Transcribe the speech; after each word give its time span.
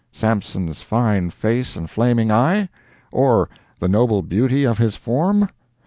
—Sampson's 0.11 0.81
fine 0.81 1.29
face 1.29 1.75
and 1.75 1.87
flaming 1.87 2.31
eye? 2.31 2.69
or 3.11 3.49
the 3.77 3.87
noble 3.87 4.23
beauty 4.23 4.65
of 4.65 4.79
his 4.79 4.95
form? 4.95 5.47